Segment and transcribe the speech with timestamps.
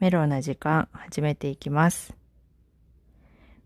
[0.00, 2.14] メロな時間始めていきます。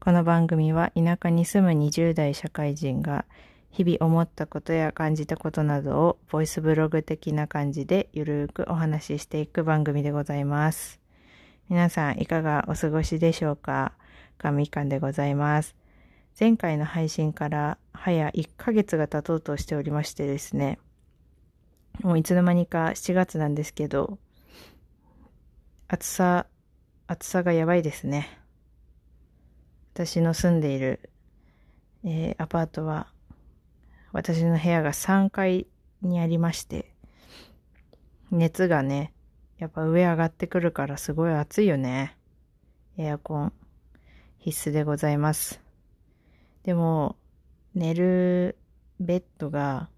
[0.01, 3.25] この番組は田舎に住む20代社会人が
[3.71, 10.99] 日々思ったことや感じたことなどをボイスブログ的な感じでゆるーくお話ししていく番組でございます。
[11.69, 13.93] 皆さんいかがお過ごしでしょうか？
[14.37, 15.77] かみかんでございます。
[16.39, 20.81] 前回の配信から早1ヶ月が経とうとしておりましてですね、
[22.03, 24.19] もういつの間にか7月なんですけど、
[25.87, 26.47] 暑さ、
[27.07, 28.41] 暑さがやばいですね。
[29.93, 31.11] 私の住んでいる、
[32.05, 33.09] えーアパートは、
[34.13, 35.67] 私の部屋が3階
[36.01, 36.95] にありまして、
[38.31, 39.13] 熱がね、
[39.59, 42.17] やっぱ上上がってくるからすごい暑いよね。
[42.97, 43.53] エアコン
[44.39, 45.61] 必須でございます。
[46.63, 47.17] でも、
[47.75, 48.57] 寝る
[49.01, 49.91] ベッドが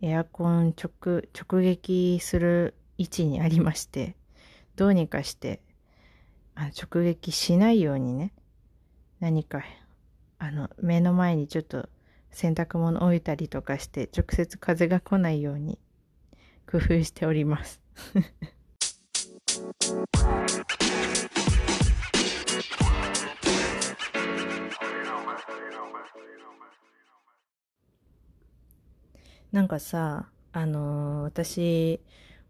[0.00, 4.16] エアコン直、直撃する位置にありまして、
[4.76, 5.60] どうにかして、
[6.54, 8.32] あ直撃しないようにね、
[9.20, 9.62] 何か、
[10.38, 11.88] あの、目の前にちょっと
[12.30, 15.78] 洗濯物置いたりとかして、直接風が来ないように
[16.70, 17.80] 工夫しております。
[29.52, 32.00] なんかさ、あのー私、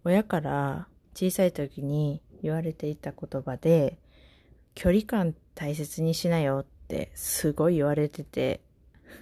[0.04, 3.98] 親から小さい時に言われていた言葉で、
[4.74, 8.60] 距離感大切にしなよってすごい言われてて。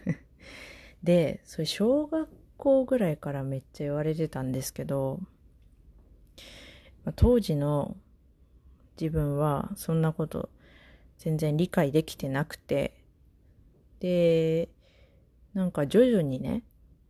[1.03, 5.21] で、それ小学校ぐらいからめっちゃ言われてたんですけど、
[7.05, 7.97] まあ当時の
[9.01, 10.51] 自分はそんなこと
[11.19, 12.95] 全然理解できてなくて、
[14.01, 14.69] で、
[15.53, 16.63] なんか徐々にね、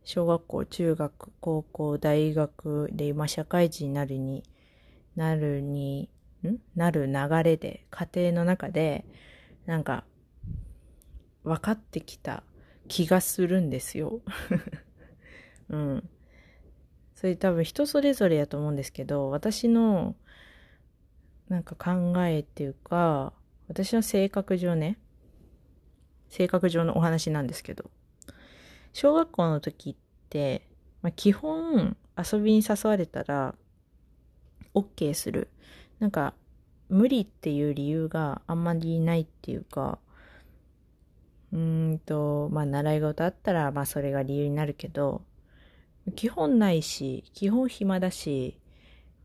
[0.03, 4.43] 小学校、中学、高校、大学で今社会人になるに、
[5.15, 6.09] なるに、
[6.43, 6.57] ん？
[6.75, 9.05] なる流れで、家庭の中で、
[9.65, 10.03] なんか、
[11.43, 12.43] 分かってきた
[12.87, 14.21] 気がするんですよ。
[15.69, 16.09] うん。
[17.15, 20.15] それ多分人それぞれやと思うんですけど、私の、
[21.49, 23.33] なんか考えっていうか、
[23.67, 24.97] 私の性格上ね、
[26.29, 27.91] 性格上のお話なんですけど、
[28.93, 29.95] 小学校の時っ
[30.29, 30.67] て、
[31.01, 33.55] まあ、基本遊びに誘われたら
[34.73, 35.49] OK する。
[35.99, 36.33] なんか
[36.89, 39.99] 無理っていう理由があんまりないっていうか、
[41.53, 45.21] うんと、まあ習い事あったらまあそれが理由になるけど、
[46.15, 48.57] 基本ないし、基本暇だし、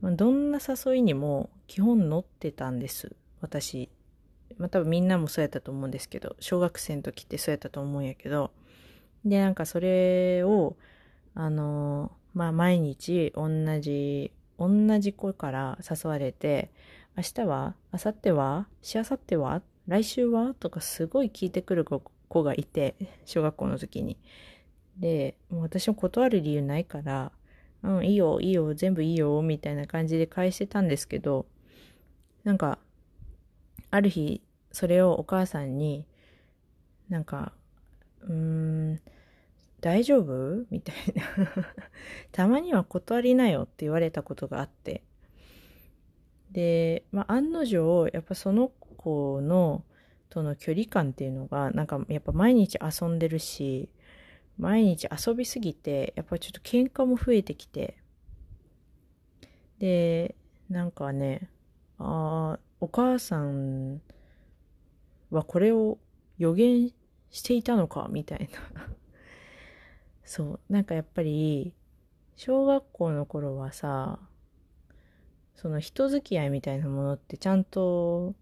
[0.00, 3.16] まあどんな誘いにも基本乗ってたんです。
[3.40, 3.88] 私。
[4.58, 8.52] まあ多分みんなもそうやったと思うんですけど、小学生の時ってそうやったと思うんやけど、
[9.24, 10.76] で、なんかそれを、
[11.34, 13.48] あの、まあ、毎日同
[13.80, 14.68] じ、同
[14.98, 16.70] じ子から誘われて、
[17.16, 22.94] 明日は明後日はしあさっては来週はとかすごい聞いてくる子がいて、
[23.24, 24.18] 小学校の時に。
[24.98, 27.32] で、もう私も断る理由ないから、
[27.82, 31.46] うん、いいよ、いいよ、全部いいよ、みたいな感じで返してたんですけど、
[32.44, 32.78] なんか、
[33.90, 34.42] ある日、
[34.72, 36.06] それをお母さんに、
[37.08, 37.52] なんか、
[38.22, 39.00] うーん、
[39.80, 40.64] 大丈夫？
[40.70, 41.24] みたいな。
[42.32, 45.02] たまには断りなよって言われたことがあって。
[46.50, 49.84] で、まあ、案の定、やっぱその子の、
[50.28, 53.90] との距離感っていうのが、なんかやっぱ毎日遊んでるし、
[54.58, 57.96] 毎日遊びすぎて、やっぱちょっと喧嘩も増えてきて。
[59.78, 60.34] で、
[60.70, 61.50] なんかね、
[61.98, 64.00] ああ、お母さん
[65.30, 65.98] はこれを
[66.38, 66.90] 予言
[67.30, 68.86] していたのかみたいな。
[70.26, 70.60] そう。
[70.68, 71.72] なんかやっぱり、
[72.36, 74.18] 小学校の頃はさ、
[75.54, 78.34] その人付き合いみたいなものってちゃんと、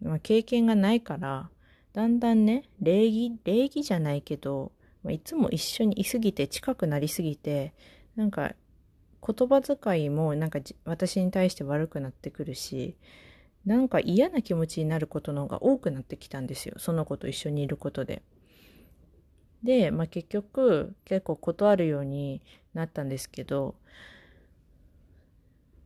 [0.00, 1.50] まあ、経験がないから、
[1.94, 4.70] だんだんね、礼儀、礼儀じゃないけど、
[5.02, 7.72] まあ、いつも一緒にいすぎて近くなりすぎて、
[8.14, 8.52] なんか
[9.26, 12.96] 言葉遣いもなんか私に対して悪くなってくるし、
[13.64, 16.74] なんか嫌な気持ちになることの方が多くなってきたんですよ。
[16.78, 18.22] その子と一緒にいることで。
[19.62, 22.40] で、まあ、結局結構断るように
[22.74, 23.74] なったんですけど、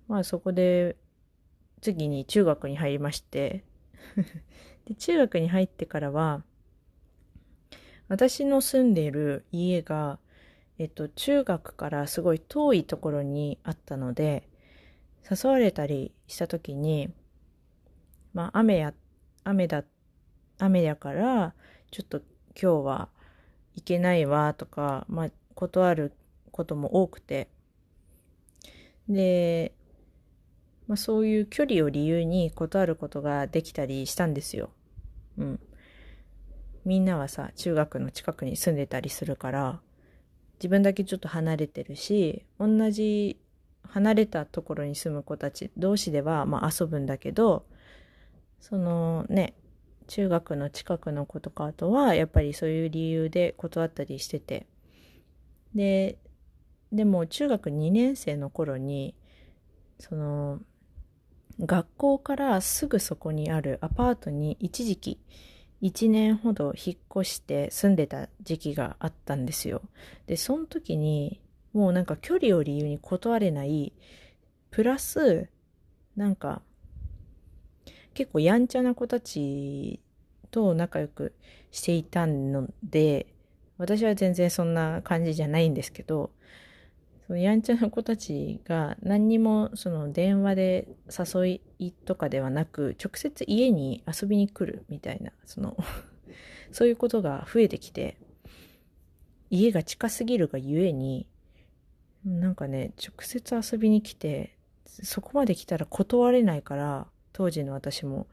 [0.08, 0.96] まあそこで
[1.80, 3.64] 次に中学に入りまして、
[4.86, 6.44] で中学に入ってからは、
[8.08, 10.18] 私の住んでいる家が、
[10.78, 14.48] えっと、中学からすごい遠いところにあったので、
[15.30, 17.12] 誘われたりした時に、
[18.34, 18.92] まあ雨や、
[19.44, 19.84] 雨だ、
[20.58, 21.54] 雨やから、
[21.90, 22.18] ちょっと
[22.54, 23.08] 今日は
[23.74, 26.12] 行けないわとか、まあ断る
[26.50, 27.48] ことも多くて、
[29.08, 29.72] で、
[30.86, 34.70] まあ、そういう距離を理由に断ることができたりしたんですよ。
[35.38, 35.60] うん。
[36.84, 39.80] みんなはさ、中学の近くに住んでたりするから、
[40.54, 43.38] 自分だけちょっと離れてるし、同じ
[43.84, 47.64] 離れたところに住む子たち同士では、まあ、遊ぶんだけど、
[48.60, 49.54] そのね、
[50.02, 54.66] 中学の近くの子とかあとは、やっぱりそういう理由で断ったりしてて。
[55.74, 56.18] で、
[56.92, 59.14] でも中学2年生の頃に、
[59.98, 60.60] その、
[61.60, 65.18] 学校からすぐそこにあるアパートに一時期
[65.82, 69.82] 1年ほど引っ越して住んでた時期があったんですよ。
[70.26, 71.40] で、その時に
[71.72, 73.92] もうなんか距離を理由に断れない、
[74.70, 75.48] プラス、
[76.16, 76.62] なんか
[78.14, 80.00] 結構やんちゃな子たち
[80.50, 81.34] と仲良く
[81.70, 83.26] していたので、
[83.78, 86.30] 私は全然そんな感じじゃないんですけど、
[87.26, 95.76] そのやんちゃな子たちが何にもその電話で誘いとかではなく、直接家に遊びに来るみたいな、その
[96.70, 98.18] そういうことが増えてきて、
[99.50, 101.26] 家が近すぎるがゆえに、
[102.24, 104.56] なんかね、直接遊びに来て、
[104.86, 108.26] そこまで来たら断れないから、当時の私も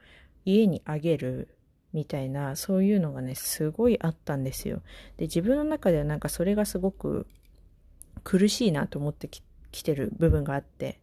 [0.45, 1.55] 家にあげる
[1.93, 4.81] みたいな、そういうのがね、すごいあったんですよ。
[5.17, 7.27] で、自分の中ではなんかそれがすごく
[8.23, 10.99] 苦しいなと思ってきてる部分があって、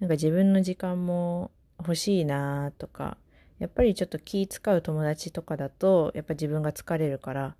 [0.00, 3.16] なんか自分の時間も欲しいなとか、
[3.58, 7.56] やっぱりちょっと気使う友達とかだと、やっぱ自分が疲れるから、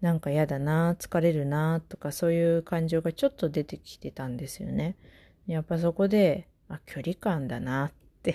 [0.00, 4.96] なんか嫌だな疲れるなとかそういう感情がちょっと出てきてたんですよね。
[5.46, 7.92] やっぱそこで、あ、距離感だなっ
[8.30, 8.34] っ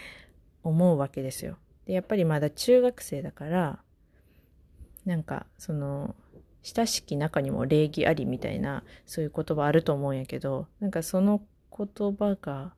[0.62, 1.58] 思うわけですよ。
[1.86, 3.82] で、やっぱりまだ中学生だから、
[5.06, 6.14] なんか、その、
[6.62, 11.40] 親しき中にも礼儀ありみたいな、そういう言葉あると思うんやけど、なんかその
[11.76, 12.74] 言葉が、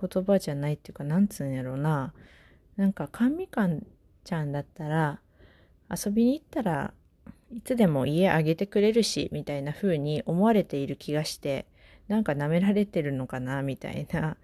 [0.00, 2.12] 言葉じゃないっていうか、なんつうんやろうな。
[2.76, 3.86] なんか、甘味感
[4.24, 5.20] ちゃんだったら、
[5.88, 6.92] 遊びに行ったら
[7.50, 11.66] いつでも家あげてくれるし、みたいな風に思われている気がして、
[12.06, 14.36] なんか舐められてるのかな、みたいな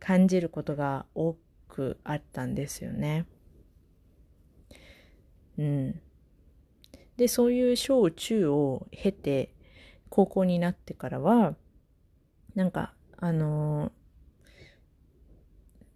[0.00, 1.36] 感じることが多
[1.68, 3.26] くあったんですよね。
[5.58, 6.00] うん。
[7.16, 9.52] で、そういう小中を経て、
[10.08, 11.54] 高校になってからは、
[12.54, 13.92] なんか、あの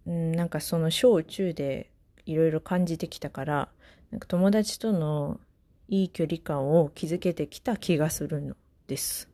[0.07, 1.89] ー、なんかその小中で
[2.25, 3.69] いろいろ感じてきたから、
[4.11, 5.39] なんか友達との
[5.87, 8.55] いい距離感を築けてきた気がするの
[8.87, 9.29] です。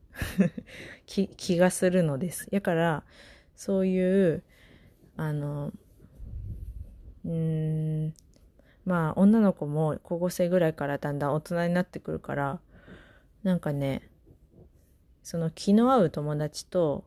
[1.06, 2.50] 気気がするのです。
[2.51, 3.04] だから、
[3.56, 4.44] そういう、
[5.19, 5.74] あの、
[7.25, 8.13] うーん、
[8.86, 12.62] まあ女の子も高校生ぐらいからだんだん大人になってくるから、
[13.44, 14.10] なんかね、
[15.21, 17.04] その気の合う友達と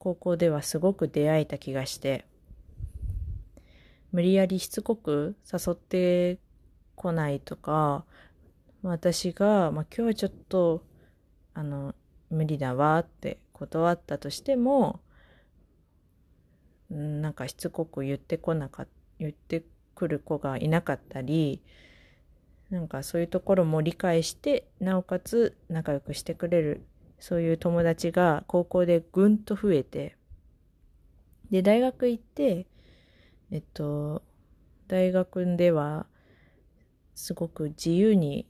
[0.00, 2.24] 高校ではすごく出会えた気がして、
[4.10, 6.38] 無理やりしつこく誘って
[6.96, 8.04] こないとか、
[8.82, 10.82] 私が、まあ、今日はちょっと、
[11.54, 11.94] あの、
[12.28, 14.98] 無理だわって断ったとしても、
[16.90, 18.86] なんかしつこく言ってこなか、
[19.18, 21.62] 言ってくる子がいなかったり、
[22.70, 26.86] なんかそういうところも理解して、なおかつ仲良くしてくれる、
[27.18, 30.16] そういう友達が高校でぐんと増えて、
[31.50, 32.66] で、大学行って、
[33.50, 34.22] えっと、
[34.88, 36.06] 大学では、
[37.14, 38.46] すごく自由に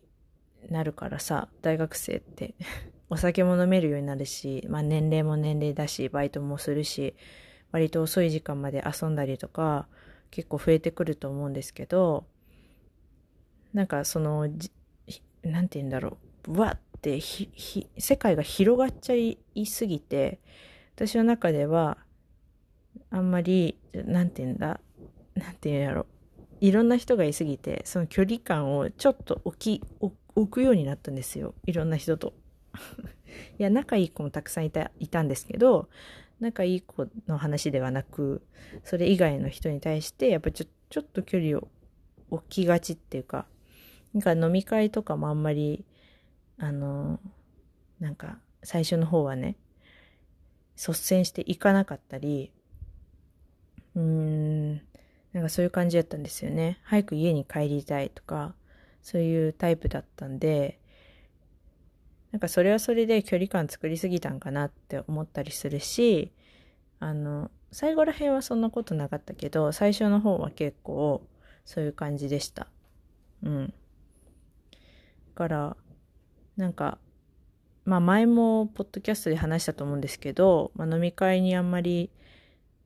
[0.71, 2.55] なるからさ、大学生って。
[3.09, 7.15] お酒も飲めるようになるし、まあ年齢も年齢だし、バイトもするし、
[7.73, 9.87] 割と遅い時間まで遊んだりとか、
[10.31, 12.27] 結構増えてくると思うんですけど、
[13.73, 14.49] なんかその、
[15.43, 16.19] なんて言うんだろ
[16.49, 20.41] う、わって、世界が広がっちゃいすぎて、
[20.95, 21.99] 私の中では、
[23.11, 24.81] あんまり、なんて言うんだ、
[25.35, 26.07] なんて言うんだろう、
[26.61, 31.55] いろんな人がいすぎて、その距離感をちょっと置き、置くようになったんですよ。
[31.67, 32.33] いろんな人と。
[33.59, 35.89] いや、仲いい子もたくさんいた、いたんですけど、
[36.41, 38.43] 仲いい子の話ではなく、
[38.85, 41.69] それ以外の人に対して、やっぱちょ、ちょっと距離を
[42.31, 43.47] 置きがちっていうか、
[44.13, 45.85] なんか飲み会とかもあんまり、
[46.59, 47.21] あの、
[48.01, 49.57] なんか最初の方はね、
[50.77, 52.53] 率先して行かなかったり、
[53.95, 54.75] うーん、
[55.33, 56.79] なんかそういう感じだったんですよね。
[56.83, 58.55] 早く家に帰りたいとか、
[59.03, 60.79] そういうタイプだったんで、
[62.37, 66.33] なんかそれはそれで距離感作りすぎたんかなって思ったりするし、
[67.01, 71.27] あの、最後ら辺はそんなことなかったけど、最初の方は結構
[71.65, 72.67] そういう感じでした。
[73.43, 73.69] うん。
[73.69, 73.73] だ
[75.35, 75.77] から、
[76.59, 76.99] なんか、
[77.87, 82.11] まあ前もポッドキャストで話したと思うんですけど、まあ、飲み会にあんまり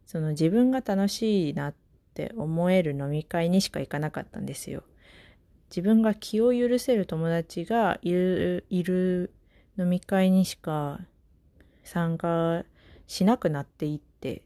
[0.07, 1.75] その自分が楽しいなっ
[2.15, 4.85] て思える飲み会にしか行かなかったんですよ。
[5.71, 9.33] 自分が気を許せる友達がいる、いる
[9.81, 11.01] 飲み会にしか
[11.85, 12.65] 参加
[13.07, 14.43] しなくなっていって、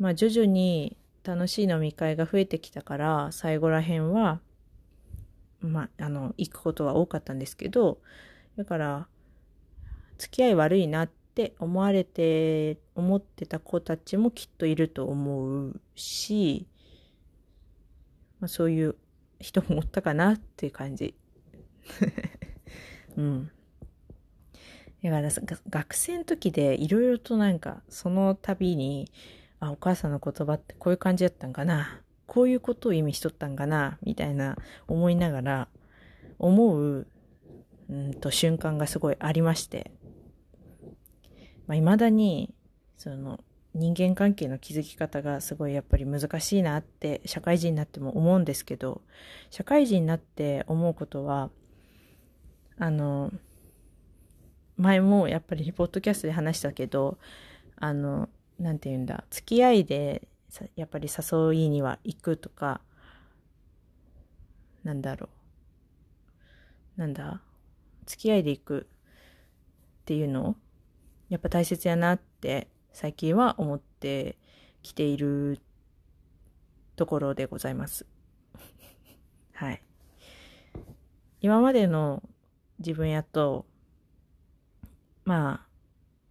[0.00, 4.40] まあ徐々に楽しい飲み会が増えてきたから、最後らへんは、
[5.60, 8.00] まあ、あの、行くことは多かったんですけど、
[8.56, 9.06] だから、
[10.18, 16.66] 付き合い悪いなって思われて、思ってた子たちもきっといると思うし、
[18.40, 18.96] まあ、そういう
[19.40, 21.14] 人もおったかなっていう感じ。
[23.16, 23.50] うん。
[25.04, 25.28] だから
[25.68, 29.10] 学生の時でいろいろとなんかその度に、
[29.60, 32.00] あ、お母さんの言葉ってこういう感じだったんかな。
[32.26, 33.98] こういうことを意味しとったんかな。
[34.02, 34.56] みたいな
[34.88, 35.68] 思いながら
[36.38, 37.06] 思う、
[37.90, 39.92] うんと瞬間がすごいありまして。
[41.66, 42.54] まあ、未だに、
[42.96, 43.40] その、
[43.74, 49.02] 人間関係の築き方がすごいやっぱり難しいなって社会人になっても思うんですけど、
[49.50, 51.50] 社会人になって思うことは、
[52.78, 53.32] あの、
[54.76, 57.18] 前もやっぱりポッドキャストで話したけど、
[57.76, 58.28] あの、
[58.58, 60.26] なんて言うんだ、付き合いで
[60.76, 62.80] やっぱり誘いには行くとか、
[64.82, 65.28] なんだろ
[66.96, 67.00] う。
[67.00, 67.40] なんだ？
[68.06, 68.86] 付き合いで行く
[70.02, 70.56] っていうの
[71.28, 74.36] やっぱ大切やなって最近は思って
[74.82, 75.58] きている
[76.96, 78.06] ところでございます。
[79.54, 79.82] はい。
[81.40, 82.22] 今までの
[82.78, 83.66] 自分やと、
[85.24, 85.66] まあ、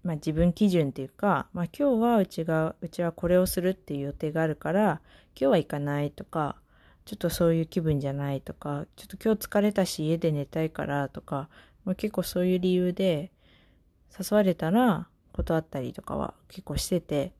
[0.03, 5.01] まあ自分基準っていうか、まあ今日はうちが、うちはこれをするっていう予定があるから、
[5.35, 6.57] 今日は行かないとか、
[7.05, 11.49] ちょっとそういう気分じゃないとか、ちょっと今日疲れたし家で寝たいからとか、
[11.85, 13.31] まあ、結構そういう理由で
[14.17, 17.33] 誘われたら、断ったりとかは結構してて、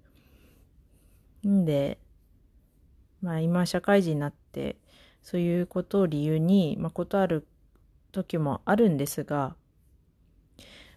[1.48, 2.00] んで、
[3.22, 4.78] まあ今社会人になって、
[5.22, 7.48] そういうことを理由に、まあ断る
[8.12, 9.56] 時もあるんですが、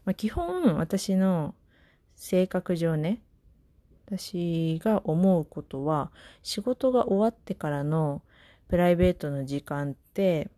[0.07, 1.55] まあ基本私の
[2.15, 3.21] 性格上ね、
[4.07, 6.11] 私が思うことは、
[6.43, 8.23] 仕事が終わってからの
[8.69, 10.49] プライベートの時間って、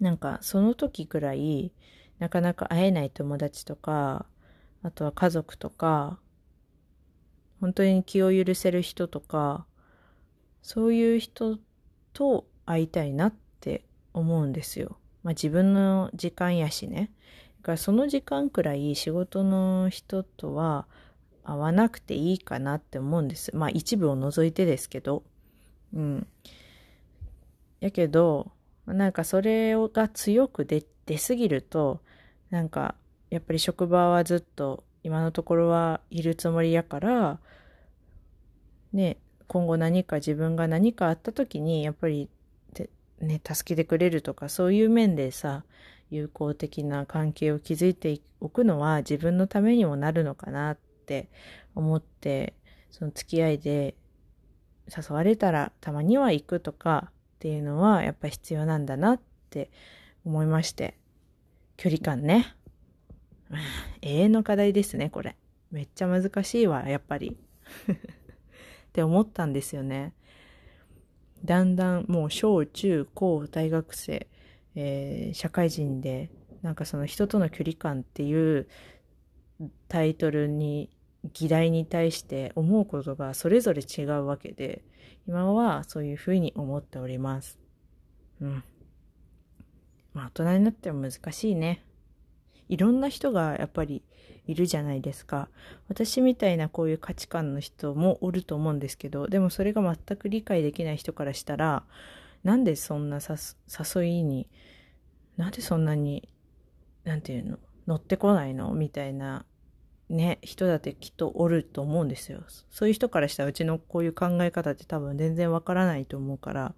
[0.00, 1.72] なんかその時くらい、
[2.20, 4.26] なかなか会えない友達とか、
[4.82, 6.18] あとは家族とか、
[7.60, 9.66] 本当に気を許せる人とか、
[10.62, 11.58] そういう人
[12.12, 13.84] と会いたいなって
[14.14, 14.98] 思うんですよ。
[15.24, 17.10] まあ自分の時間やしね。
[17.76, 20.86] その時間くらい仕事の人とは
[21.44, 23.54] 会わなくていいかなって思うんです。
[23.56, 25.22] まあ一部を除いてですけど。
[25.94, 26.26] うん。
[27.80, 28.50] やけど、
[28.86, 32.00] なんかそれが強く出、出すぎると、
[32.50, 32.94] なんか
[33.30, 37.38] やっぱり職場はずっと今のところはいるつもりやから、
[38.92, 42.28] ね、今後何か自分が何かあった時に、やっぱり、
[43.20, 45.64] ね、助けてくれるとか、そういう面でさ、
[46.10, 51.28] 友好的な関係を築いておくのは自分のためにもなるのかなって
[51.74, 52.54] 思って、
[52.90, 53.94] その付き合いで
[54.86, 59.70] 誘われたらたまには行くとかっていうのはやっぱ必要なんだなって
[60.24, 60.98] 思いまして。
[61.76, 62.54] 距離感ね。
[64.02, 65.36] 永遠の課題ですね、これ。
[65.70, 67.38] めっちゃ難しいわ、やっぱり。
[67.90, 67.96] っ
[68.92, 70.12] て思ったんですよね。
[71.42, 74.26] だんだんもう小中高大学生、
[74.76, 76.30] えー、社会人で
[76.62, 78.68] なんかその人との距離感っていう
[79.88, 80.90] タイトルに
[81.32, 84.82] 議題に対して思うことがそれぞれ違うわけで
[85.26, 87.58] 今はそういうふうに思っております。
[88.40, 88.64] うん。
[90.12, 91.84] まあ大人になっても難しいね。
[92.68, 94.02] いろんな人がやっぱり
[94.46, 95.48] いるじゃないですか。
[95.88, 101.84] 私みたいなこういう価値観の人もおると思うんですけど、でもそれが全く理解できない人からしたら、
[102.42, 104.48] なんでそんな誘いに、
[105.36, 106.28] なんでそんなに、
[107.04, 108.72] なんていうの、乗ってこないの？
[108.72, 109.44] みたいな、
[110.08, 112.42] ね、人だってきっとおると思うんですよ。
[112.70, 116.74] そういう人からしたらうちのこういう考え方って多分全然わからないと思うから、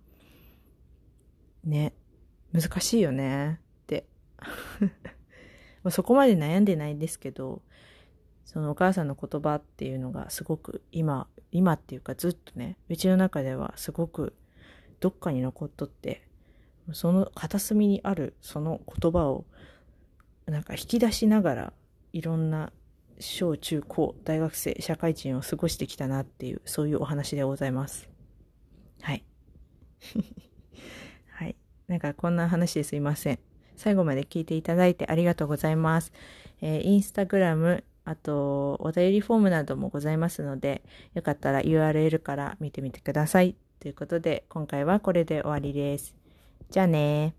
[1.65, 1.95] ね、
[2.53, 4.07] 難しいよねって。
[5.83, 7.63] まあ、そこまで悩んでないんですけど、
[8.45, 14.35] そのお母さんの言葉っていうのがすごく今、今っていうかずっとね、うちの中ではすごく
[15.03, 16.23] どっかに残っとって、
[16.93, 19.45] その片隅にあるその言葉を
[20.47, 21.73] なんか引き出しながら
[22.13, 22.73] いろんな
[23.21, 28.11] 小中高大学生社会人を過ごしてきたなっていうそういうお話でございます
[29.01, 29.25] はい
[31.31, 31.55] はい
[31.87, 33.39] なんかこんな話ですいません
[33.77, 36.13] 最後まで聞いていただいてありがとうございます。
[36.61, 40.83] えー、インスタグラム、あと、お便りフォームなどもございますので、
[41.15, 43.57] よかったら URL から見てみてください。
[43.83, 46.15] ということで、今回はこれで終わりです。
[46.71, 47.35] じゃあね